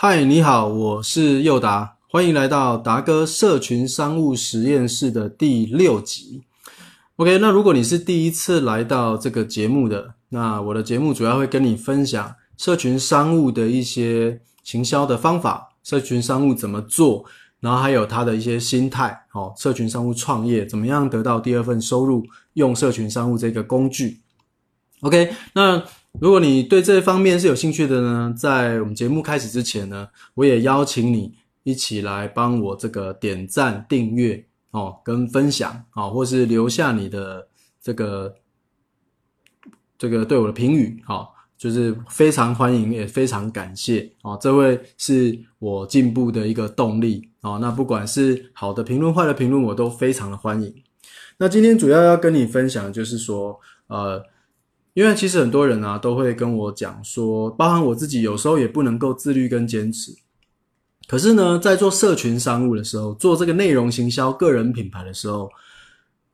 [0.00, 6.44] 嗨，你好，我是佑达，欢迎来到达哥社群商务实验室的第六集。
[7.16, 17.24] OK，那如果你是第一次来到这个节目的，那我的节目主要会跟你分享社群商务的一些行销的方法，社群商务怎么做，
[17.58, 24.20] 然后还有他的一些心态，哦，社群商务创业怎么样得到第二份收入，用社群商务这个工具。
[25.00, 25.82] OK，那。
[26.20, 37.46] 如果你对这方面是有兴趣的呢，在我们节目开始之前呢，我也邀请你一起来帮我这个点赞、订阅哦，跟分享哦，或是留下你的
[37.80, 38.34] 这个
[39.96, 47.58] 这个对我的评语哦，就是非常欢迎，也非常感谢哦，这位是我进步的一个动力哦。
[47.60, 50.74] 那不管是好的评论、坏的评论，我都非常的欢迎。
[51.36, 54.20] 那今天主要要跟你分享，就是说呃。
[54.98, 60.10] 因为其实很多人啊都会跟我讲说，包含我自己有时候也不能够自律跟坚持。
[61.06, 65.48] 可是呢，在做社群商务的时候，做这个内容行销、个人品牌的时候，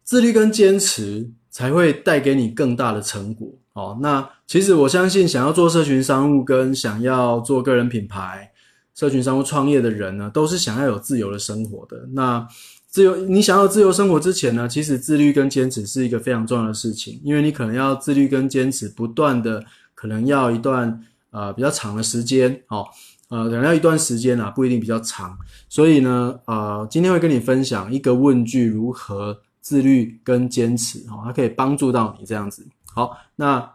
[0.03, 3.99] 自律跟坚持才会带给你更大的成果哦。
[4.01, 8.51] 那其实我相信，想要做社群商务跟想要做个人品牌、
[8.95, 12.09] 社群商务创业的人呢，都是想要有自由的生活的。
[12.15, 12.49] 那
[12.95, 19.65] 自由，你想要自由生活之前呢，其实自律跟坚持是一个非常重要的事情，因为你可能要自律跟坚持，不断的
[19.97, 22.87] 可能要一段呃比较长的时间，哦，
[23.31, 25.37] 呃，可能要一段时间啊，不一定比较长。
[25.69, 32.65] 所以呢，呃，今天会跟你分享一个问句，如何自律跟坚持，哦，它可以帮助到你这样子。
[32.95, 33.74] 好，那。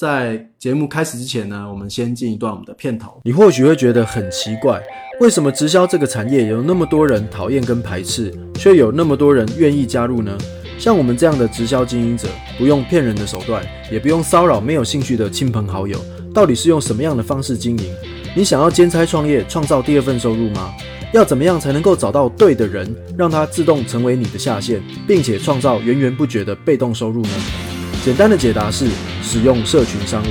[0.00, 3.20] 在节目开始之前呢，我们先进一段我们的片头。
[3.22, 4.82] 你或许会觉得很奇怪，
[5.20, 10.38] 为什么直销这个产业有那么多人讨厌跟排斥，却有那么多人愿意加入呢？
[10.78, 13.62] 像我们这样的直销经营者，不用骗人的手段，
[13.92, 17.92] 也不用骚扰没有兴趣的亲朋好友，到底是用什么样的方式经营？
[18.34, 20.72] 你想要兼差创业，创造第二份收入吗？
[21.12, 27.69] 要怎么样才能够找到对的人，让他自动成为你的下线，并且创造源源不绝的被动收入呢？
[28.02, 28.88] 简单的解答是
[29.22, 30.26] 使用社群商务，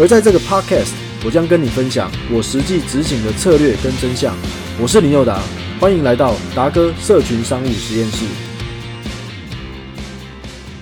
[0.00, 0.92] 而在这个 podcast，
[1.22, 4.34] 我将跟你分享我实际执行的策略跟真相。
[4.80, 5.42] 我是林佑达，
[5.78, 8.24] 欢迎来到达哥社群商务实验室。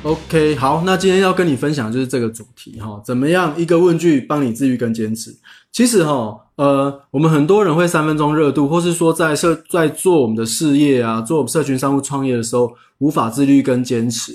[0.04, 5.34] OK，好，那今天要跟你分享就是这个主题哈，怎么样一个问句帮你自愈跟坚持？
[5.72, 14.32] 其实哈，呃，我们很多人会三分钟热度，或是说在社在做我们的事业啊，做社群商务创业的时候，无法自律跟坚持。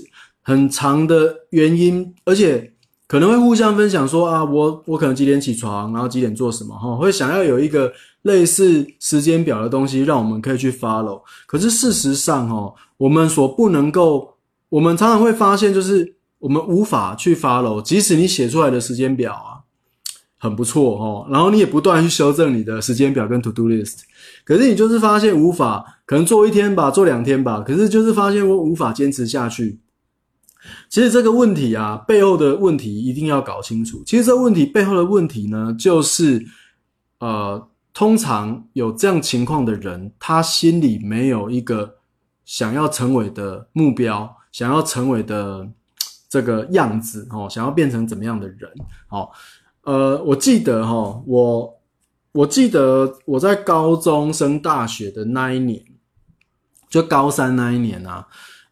[0.48, 2.72] 很长的原因，而且
[3.08, 7.92] 可能会互相分享说啊，我我可能几点起床，然后几点做什么哈，会想要有一个
[8.22, 11.20] 类似时间表的东西，让我们可以去 follow。
[11.48, 14.36] 可是事实上哦，我们所不能够，
[14.70, 19.66] 我们常常会发现，就是我们无法去 follow，即使你写出来的时间表啊
[20.38, 24.02] 很不错哈，然后你也不断去修正你的时间表跟 to do list，
[24.44, 29.80] 可是你就是发现无法，可能做一天吧，做两天吧，可是就是发现我无法坚持下去。
[30.90, 34.04] 其实这个问题啊，背后的问题一定要搞清楚。
[34.06, 36.46] 其实这个问题背后的问题呢，就是
[37.20, 41.96] 呃，通常有这样情况的人，他心里没有一个
[42.44, 45.70] 想要成为的目标，想要成为的
[46.30, 48.70] 这个样子哦，想要变成怎么样的人
[49.10, 49.30] 哦。
[49.84, 51.82] 呃，我记得哈，我
[52.32, 55.82] 我记得我在高中升大学的那一年，
[56.90, 58.28] 就高三那一年啊。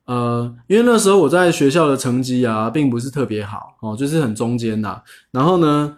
[0.06, 5.02] 呃，因为那时候我在学校的成绩啊，并不是特别好哦，就是很中间的。
[5.32, 5.98] 然后呢，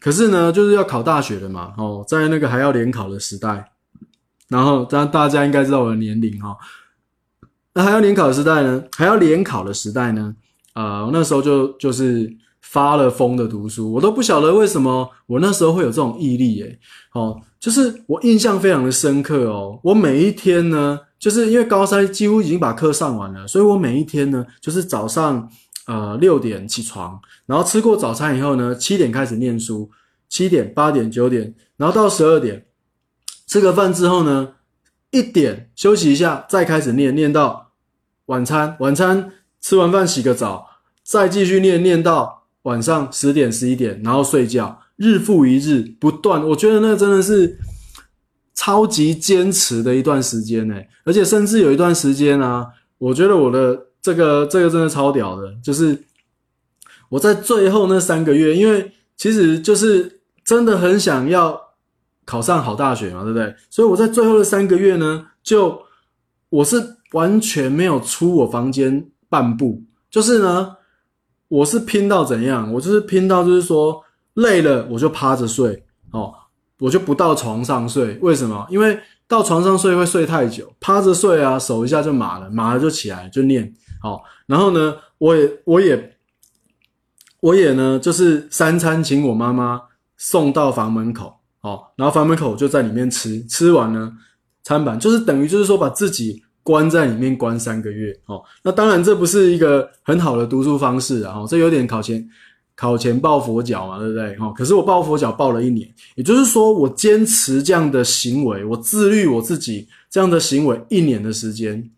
[0.00, 3.70] 可是呢，就是要考大学了嘛，哦，在那个还要联考的时代，
[4.48, 6.56] 然后大大家应该知道我的年龄哈。
[7.74, 10.34] 那还要联考的时代呢，还要联考的时代呢，
[10.74, 12.28] 呃，那时候就就是
[12.60, 16.76] 发了疯的读书，我都不晓得为什么我那时候会有这种毅力诶，
[17.12, 20.98] 哦，就是我印象非常的深刻哦，我每一天呢。
[21.18, 25.50] 就是因为高三几乎已经把课上完了，所以我每一天呢，就是早上
[25.86, 29.90] 呃六点起床，然后吃过早餐以后呢，七点开始念书，
[30.28, 32.66] 七点、八点、九点，然后到十二点
[33.46, 34.54] 吃个饭之后呢，
[35.10, 37.72] 一点休息一下，再开始念，念到
[38.26, 40.66] 晚餐，晚餐吃完饭洗个澡，
[41.02, 47.58] 再继续念，念到晚上十点、十一点，然后睡觉，日复一日不断，我觉得那真的是。
[48.56, 50.74] 超级坚持的一段时间呢，
[51.04, 52.66] 而且甚至有一段时间啊，
[52.98, 56.02] 我觉得我的这个这个真的超屌的，就是
[57.10, 61.60] 我在最后那三个月，因为其实就是真的很想要
[62.24, 63.54] 考上好大学嘛，对不对？
[63.68, 65.80] 所以我在最后的三个月呢，就
[66.48, 70.76] 我是完全没有出我房间半步，就是呢，
[71.48, 74.02] 我是拼到怎样，我就是拼到就是说
[74.34, 76.32] 累了我就趴着睡哦。
[76.78, 78.18] 我就不到床上睡。
[78.20, 78.66] 为什么？
[78.70, 83.72] 因为到床上睡会睡太久，趴着睡啊，手一下就麻了，麻了就起来就念。
[84.00, 86.16] 好，然后呢，我也我也
[87.40, 89.80] 我也呢，就是三餐请我妈妈
[90.16, 94.12] 送到房门口，好，然后房门口就在里面吃，吃完呢，
[94.62, 98.12] 餐板就是等于就是说把自己关在里面关三个月。
[98.26, 102.28] 哦，那当然这不是一个很好的读书方式啊，这有点考前。
[102.76, 104.36] 考前抱佛脚嘛，对不对？
[104.36, 111.90] 哈，可是我抱佛脚抱了一年，也就是说，我坚持这样的行为，我自律我自己这样的行为一年的时间。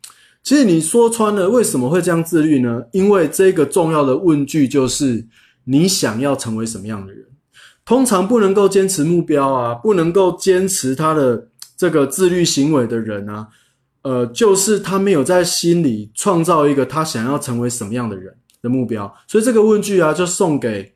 [0.45, 2.81] 其实你说穿了，为什么会这样自律呢？
[2.93, 5.27] 因为这个重要的问句就是：
[5.65, 7.27] 你想要成为什么样的人？
[7.85, 13.49] 通常不能够坚持目标啊，不能够坚持他的这个自律行为的人啊，
[14.03, 18.33] 呃，就是他没有在心里创造一个他想要成为什么样的人。
[18.61, 20.95] 的目标，所以这个问句啊，就送给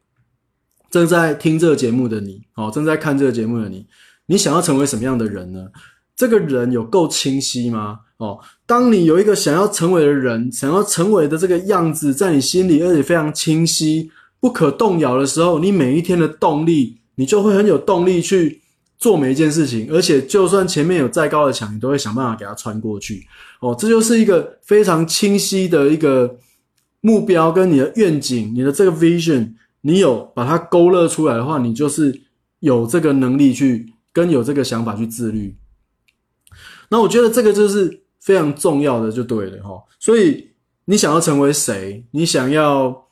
[0.90, 3.86] 正在听这个节目的你，哦，正在看这个节目的你，
[4.26, 5.66] 你想要成为什么样的人呢？
[6.14, 8.00] 这个人有够清晰吗？
[8.18, 18.60] 哦，当你有一个想要成为的人，想要成为的这个样子在你心里，而且非常清晰、不可动摇的时候，你每一天的动力，你就会很有动力去
[18.98, 23.26] 做每一件事情，而且就算前面有再高的墙，你都会想办法给它穿过去。
[23.60, 26.36] 哦，这就是一个非常清晰的一个。
[27.04, 32.22] 目标跟你的愿景，你的这个 vision，你有把它勾勒出来的话，你就是
[32.60, 35.56] 有这个能力去跟有这个想法去自律。
[36.88, 39.82] 那我觉得这个就是非常重要的，就对了哈。
[39.98, 40.52] 所以
[40.84, 42.06] 你想要成为谁？
[42.12, 43.08] 你想要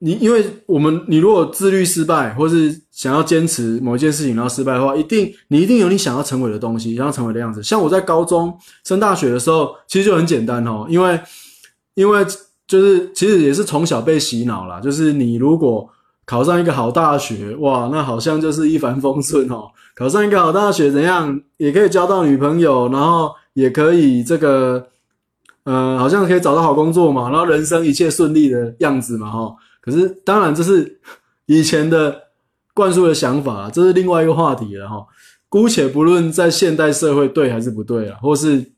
[0.00, 7.62] 你，因为我们你如果自律失败，或是想要坚持某一件事情然后失败的话，一定你一定有你想要成为的东西，想要成为的样子。
[7.62, 11.20] 像我在高中升大学的时候，其实就很简单哦，因为。
[11.96, 12.22] 因为
[12.68, 15.88] 就是其实也是从小被洗脑了，就是你如果
[16.26, 19.70] 考上一个好大学，哇，那好像就是一帆风顺哦。
[19.94, 24.88] 考上一个好大学怎样，也可以交到女朋友，然后也可以这个，
[25.64, 29.56] 呃，好像可以找到好工作嘛，然后人生一切顺利的样子嘛，哈。
[29.80, 31.00] 可是当然这是
[31.46, 32.14] 以前的
[32.74, 35.06] 灌输的想法，这是另外一个话题了哈。
[35.48, 38.72] 姑且不论在现代社会对还是不对啊，或是。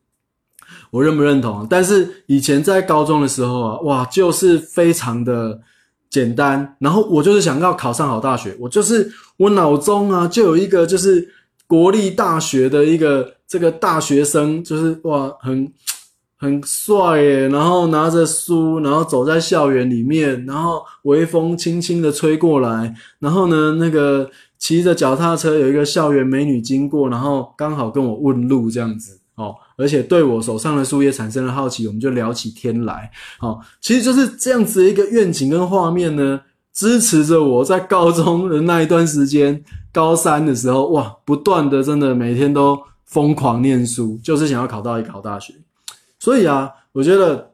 [0.91, 1.67] 我认不认同？
[1.69, 5.61] 但是以前在高中的时候啊，哇，就是非常的
[6.09, 6.77] 简单。
[6.79, 11.29] 然后我就是想要考上好大学，我就是我脑中啊就有一个就是
[11.67, 15.71] 国立大学的一个这个大学生，就是哇，很
[16.41, 17.49] 很帅耶。
[17.49, 29.55] 然后拿着书，然后走在校园里面，然后微风轻轻的吹过来，然后呢，那个骑着脚踏车有一个校园美女经过，然后刚好跟我问路这样子哦。
[29.79, 33.09] 而且对我手上的树叶产生了好奇，我们就聊起天来。
[33.39, 36.41] 好，其实就是这样子的一个愿景跟画面呢，
[36.75, 42.77] 支持着我在高中的那一段时间，高三的时候，哇，不断的真的每天都
[43.07, 45.55] 疯狂念书，就是想要考到一个好大学。
[46.19, 47.53] 所以啊，我觉得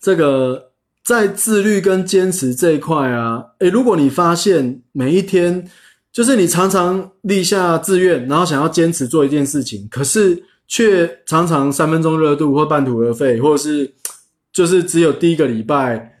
[0.00, 0.72] 这个
[1.04, 5.64] 在自律跟坚持这一块啊，诶，如果你发现每一天
[6.12, 10.42] 就是你常常立下志愿，然后想要坚持做一件事情，可是。
[10.66, 13.94] 却常常三分钟热度或半途而废，或者是
[14.52, 16.18] 就是只有第一个礼拜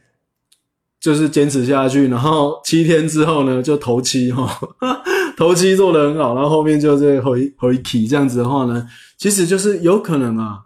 [1.00, 4.48] 就是坚持下去，然后七天之后呢就头七哈，
[5.36, 10.64] 头七做的很好，然后后面就是回回体这样子的话呢，其实就是有可能啊，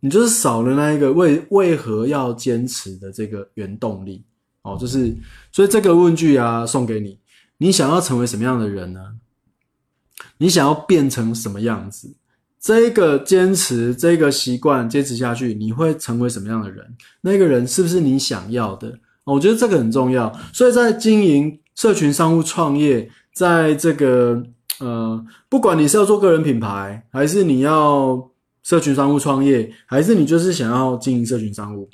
[0.00, 4.24] 你就是少了那一个为为何要坚持的这个原动力
[4.62, 5.16] 哦，就是
[5.52, 7.18] 所以这个问句啊送给你，
[7.58, 9.00] 你想要成为什么样的人呢？
[10.38, 12.14] 你想要变成什么样子？
[12.60, 16.86] 这个坚持，这个习惯坚持下去，你会成为什么样的人？
[17.22, 18.98] 那个人是不是你想要的？
[19.24, 20.30] 我觉得这个很重要。
[20.52, 24.42] 所以在经营社群商务创业，在这个
[24.78, 28.30] 呃，不管你是要做个人品牌，还是你要
[28.62, 31.88] 社群商务创业，还是你就是想要经营社群商务，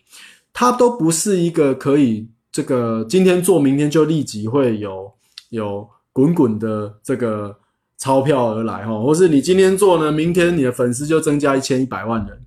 [0.53, 5.13] 它都不是一个可以这个今天做，明天就立即会有
[5.51, 7.57] 有滚滚的这个。
[8.07, 12.39] 钞票而来哈，或是你今天做呢，明天你的粉丝就增加一千一百万人，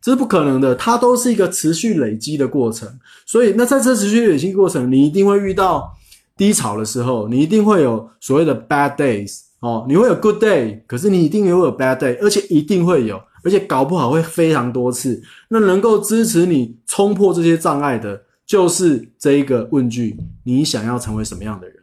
[0.00, 0.74] 这是不可能的。
[0.74, 2.88] 它都是一个持续累积的过程，
[3.26, 5.92] 所以那在这持续累积过程，你一定会遇到
[6.38, 15.22] 低潮的时候，你一定会有所谓的 bad days 哦，你会有 good day，可是你一定也会有 bad day，而且一定会有，而且搞不好会非常多次。
[15.50, 21.76] 那能够支持你冲破这些障碍的，就是这一个问句：你想要成为什么样的人？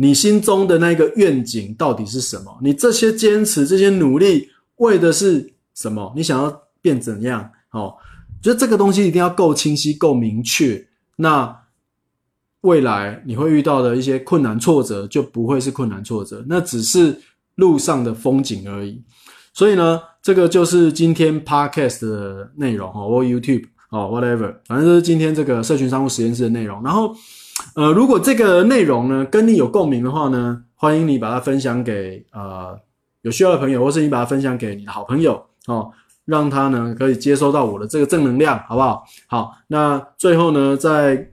[0.00, 2.56] 你心中的那个愿景到底是什么？
[2.62, 6.12] 你这些坚持、这些努力为的是什么？
[6.14, 7.50] 你想要变怎样？
[7.72, 7.92] 哦，
[8.40, 10.86] 觉得这个东西一定要够清晰、够明确。
[11.16, 11.52] 那
[12.60, 17.20] 未来你会遇到的一些困难挫折就不会是困难挫折，那只是
[17.56, 19.02] 路上的风景而已。
[19.52, 26.80] 所以呢，这个就是今天 podcast 的内容哦，或 YouTube 哦，whatever，反正就是今天这个社群商务实验室的内容。
[26.84, 27.12] 然后，
[27.74, 32.78] 呃，如果这个内容呢跟你有共鸣的话呢，欢迎你把它分享给呃
[33.22, 35.90] 有需要的朋友，或是你把它分享给你的好朋友哦，
[36.24, 39.04] 让他呢可以接收到我的这个正能量，好不好？
[39.26, 41.30] 好，那最后呢，再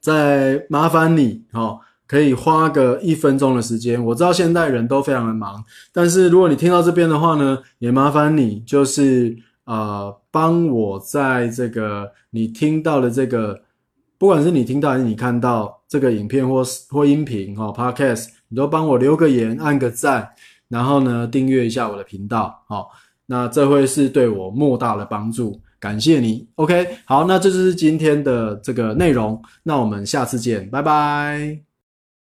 [0.00, 1.80] 再麻烦你哦。
[2.06, 13.60] 可以花个一分钟的时间，我知道现代人都非常的忙，但是如果你听到这边的话呢，也麻烦你就是呃帮我在这个你听到的这个，
[14.20, 20.28] 不管是你听到还是你看到这个影片或或音频哦，podcast，你都帮我留个言，按个赞，
[20.68, 22.90] 然后呢订阅一下我的频道，好，
[23.24, 26.46] 那这会是对我莫大的帮助，感谢你。
[26.56, 31.69] OK，好，那这就是今天的这个内容，那我们下次见，拜拜。